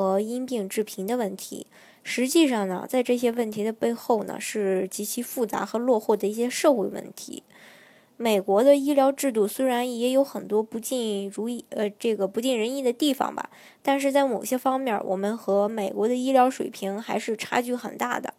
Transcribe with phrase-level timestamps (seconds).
[0.00, 1.66] 和因病致贫的问题，
[2.02, 7.42] 实际上呢，在这些问题的背后呢，是极其复杂和落后的一些社会问题。
[8.16, 13.50] 美国的医疗制度虽然也有很多不尽如意，呃，这个不尽人意的地方吧，
[13.82, 18.32] 但是在某些方面，我们和美国的医疗水平还是差距很大的。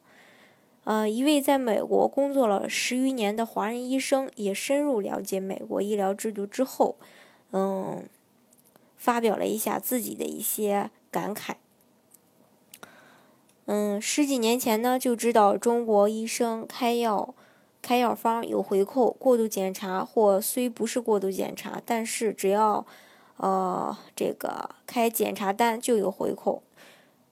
[0.85, 6.95] 呃，一位在美国工作了十余年的华人医生，也深入了解美国医疗制度之后，
[7.51, 8.03] 嗯，
[8.97, 10.89] 发表了一下自己的一些。
[11.11, 11.55] 感慨，
[13.65, 17.35] 嗯，十几年前呢就知道中国医生开药、
[17.81, 22.85] 开药方有回扣，过度检查或虽不是过度检查，但是只要
[23.35, 26.63] 呃这个开检查单就有回扣。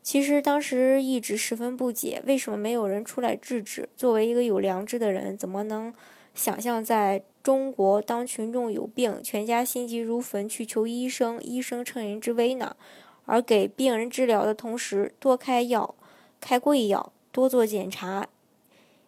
[0.02, 3.88] 其实当时一直十分不解，为什么没有人出来制止？
[3.96, 5.94] 作为一个有良知的人，怎么能
[6.34, 12.76] 想象在中国当群众有病，全家心急如焚去求医生，医生乘人之危呢？
[13.32, 15.94] 而给病人治疗的同时，多开药、
[16.42, 18.28] 开贵药，多做检查，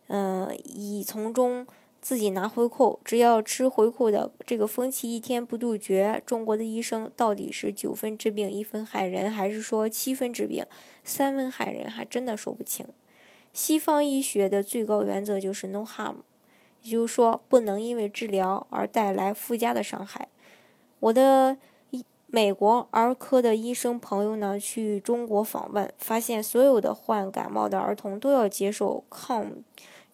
[0.10, 1.66] 嗯，以从中
[2.00, 3.00] 自己拿回扣。
[3.04, 10.64] 只要吃回扣的这个风气一天不杜绝，中国的医生到底是九分治病一分害人，还是说七分治病
[11.04, 12.86] 三分害人，还真的说不清。
[13.52, 16.18] 西方医学的最高原则就是 no harm，
[16.84, 20.28] 也就是说不能因为治疗而带来附加的伤害。
[21.00, 21.58] 我的。
[22.34, 29.52] 美国儿科的医生朋友呢，去中国访问，发现所有的患感冒的儿童都要接受抗，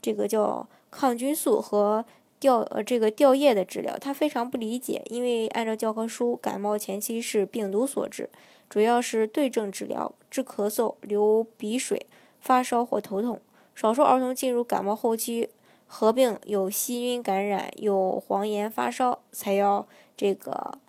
[0.02, 2.04] 这个叫抗菌素和
[2.40, 3.96] 吊呃这个吊液的治疗。
[4.00, 8.32] 他非常不理解，因为按照教科书，感冒前期是病毒所致，
[8.68, 12.08] 主要是对症治疗，治咳嗽、流鼻水、
[12.42, 13.40] 发烧或头痛。
[13.76, 15.50] 少数儿童进入感冒后期，
[15.86, 20.80] 合并有细菌感染、有黄炎、发烧，才要这个。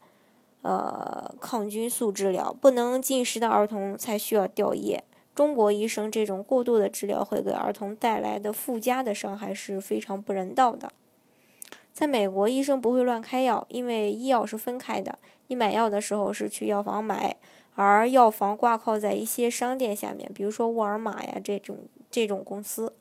[0.62, 5.04] 呃，抗菌素治疗不能进食的儿童才需要吊液。
[5.34, 10.92] 中国医生这种过度的治疗会给儿童带来的附加的伤害是非常不人道的。
[11.92, 15.18] 在美国，医生不会乱开药，因为医药是分开的。
[15.46, 17.36] 你买药的时候是去药房买，
[17.74, 21.78] 而药房挂靠在一些商店下面，比如说沃尔玛呀这种
[22.10, 22.92] 这种公司，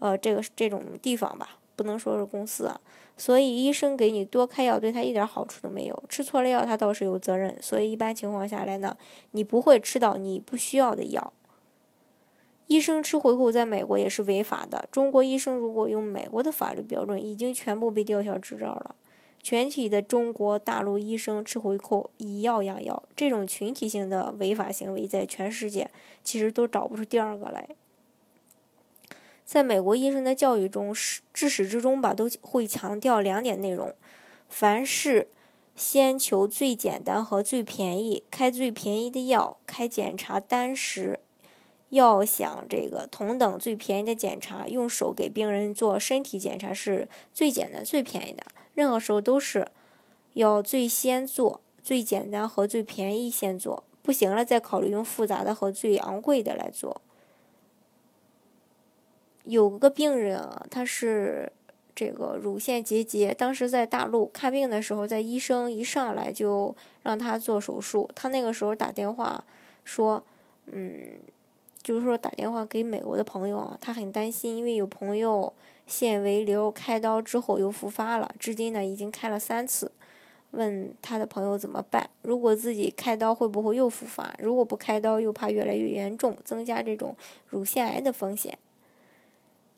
[0.00, 1.58] 呃，这个这种地方吧。
[1.76, 2.80] 不能说是公司啊，
[3.16, 6.02] 所以医生给你多开药，对他一点好处都没有。
[6.08, 7.56] 吃错了药，他倒是有责任。
[7.62, 8.96] 所以一般情况下来呢，
[9.30, 11.32] 你不会吃到你不需要的药。
[12.66, 14.88] 医生吃回扣在美国也是违法的。
[14.90, 18.96] 中国医生如果用美国的法律标准，已经全部被吊销执照了。
[19.42, 25.90] 全体的中国大陆医生吃回扣，以药养药，这种群体性的违法行为，在全世界
[26.22, 27.68] 其实都找不出第二个来。
[29.44, 33.94] 在美国医生的教育中，始至始至终吧，都会强调两点内容：
[34.48, 35.28] 凡事
[35.76, 41.20] 先求最简单和最便宜，开最便宜的药；开检查单时，
[41.90, 48.44] 要想这个同等最便宜的检查，用手给病人做身体检查是最简单、最便宜的。
[48.74, 49.68] 任何时候都是
[50.32, 57.02] 要最先做最简单和最便宜先做，不行了再考虑用复杂的和最昂贵的来做。
[59.44, 61.50] 有个病人啊，他是
[61.94, 68.10] 这个乳腺结节，当时在大陆看病的时候，在医生一上来就让他做手术。
[68.14, 69.44] 他那个时候打电话
[69.84, 70.24] 说，
[70.66, 71.18] 嗯，
[71.82, 75.52] 就是说打电话给美国的朋友啊，他很担心，因为有朋友
[75.86, 79.92] 腺维瘤开刀之后又复发了，至今呢已经开了三次，
[80.52, 82.08] 问他的朋友怎么办？
[82.22, 84.34] 如果自己开刀会不会又复发？
[84.38, 87.14] 如果不开刀，又怕越来越严重，增加这种
[87.50, 88.58] 乳腺癌的风险。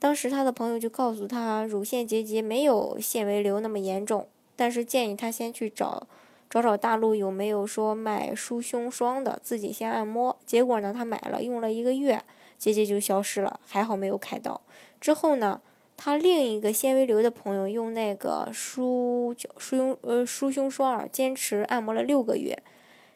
[0.07, 6.07] 当时他的朋友就告诉他，乳腺结节没有纤维瘤那么严重，但是建议他先去找
[6.49, 10.37] 找找大陆有没有说卖舒胸霜的，自己先按摩。
[10.47, 12.23] 结果呢，他买了用了一个月，
[12.57, 14.61] 结节就消失了，还好没有开刀。
[15.01, 15.61] 之后呢，
[15.97, 22.57] 他另一个纤维瘤的朋友用那个舒舒胸呃舒胸霜啊，坚持按摩了六个月，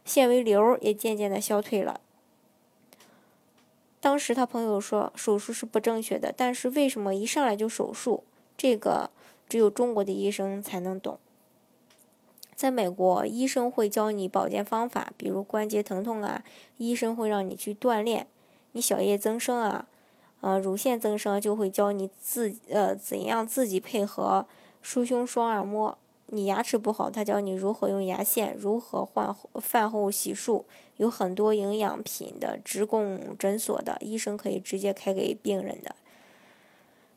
[0.05, 2.01] 纤维瘤也渐渐的消退了。
[4.01, 8.25] 当时他朋友说手术是不正确的，但是为什么一上来就手术？
[8.57, 9.11] 这个
[9.49, 11.19] 只有中国的医生才能懂。
[12.55, 16.43] 在美国，医生会教你保健方法，比如关节疼痛啊，
[16.77, 18.25] 医生会让你去锻炼；
[18.73, 19.87] 你小叶增生啊，
[20.41, 24.47] 呃，乳腺增生就会教你自呃怎样自己配合
[24.83, 25.97] 舒胸双耳摸。
[26.33, 30.63] 你牙齿不好，他教你如何用牙线，如何换饭后洗漱。
[30.97, 35.97] 有很多营养品的直供诊所的医生可以直接开给病人的。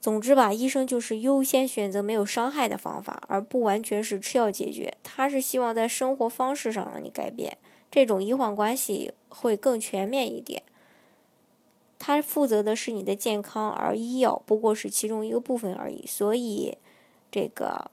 [0.02, 4.98] 总之吧，医生就是优先选择没有伤害的方法，而不完全是吃药解决。
[5.04, 7.58] 他是希望在生活方式上让你改变，
[7.92, 10.64] 这种医患关系会更全面一点。
[12.00, 16.06] 他负责的是你的健康，而医药不过是其中一个部分而已。
[16.08, 16.78] 所以，
[17.30, 17.92] 这个。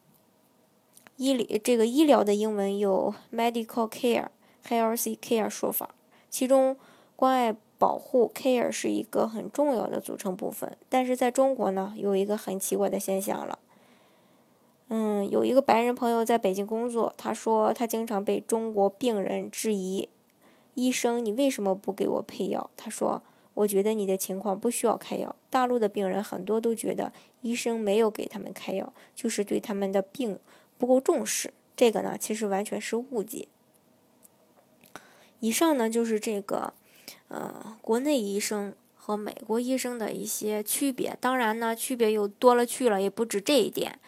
[1.21, 4.29] 医理这个医疗的英文有 medical care、
[4.67, 5.95] health care 说法，
[6.31, 6.75] 其中
[7.15, 10.75] 关爱保护 care 是一个很重要的组成部分。
[10.89, 13.59] 但是在中国呢，有一个很奇怪的现象了。
[14.89, 20.09] 嗯，有一个白人朋友在北京工作，他说他经常被中国病人质疑
[20.73, 23.23] ：“医生，你为什么不给我配药？”他说
[23.53, 27.13] ：“我觉得你的情况不需要开药。”大陆的病人很多都觉得
[27.43, 30.39] 医生没有给他们开药，就是对他们的病。
[30.81, 33.49] 不够重视，这个呢，其实完全是误解。
[35.41, 36.73] 以上呢，就是这个，
[37.29, 41.19] 呃，国内医生和美国医生的一些区别。
[41.21, 43.99] 当然呢，区别又多了去了，也不止这一点。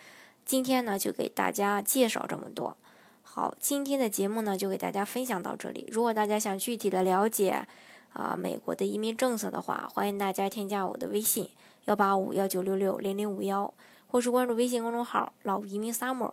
[0.46, 2.76] 今天呢，就给大家介绍这么多。
[3.22, 5.86] 好，今天的节目呢，就给大家分享到这里。
[5.92, 7.66] 如果大家想具体的了解
[8.14, 11.50] 啊美国的移民政策的话，欢迎大家添加我的微信
[11.84, 13.72] 幺八五幺九六六零零五幺，
[14.06, 16.32] 或是关注微信公众号“老移民 summer”。